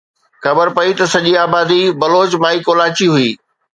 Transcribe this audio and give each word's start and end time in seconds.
خبر 0.43 0.67
پئي 0.77 0.91
ته 0.99 1.05
سڄي 1.13 1.33
آبادي 1.45 1.81
بلوچ 1.99 2.31
مائي 2.43 2.59
ڪولاچي 2.67 3.07
هئي 3.13 3.29